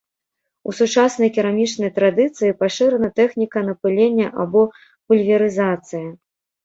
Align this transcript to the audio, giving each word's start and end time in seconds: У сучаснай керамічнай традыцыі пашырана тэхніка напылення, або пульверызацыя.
У 0.69 0.73
сучаснай 0.77 1.29
керамічнай 1.35 1.91
традыцыі 1.99 2.55
пашырана 2.61 3.09
тэхніка 3.21 3.59
напылення, 3.69 4.27
або 4.45 4.61
пульверызацыя. 5.07 6.07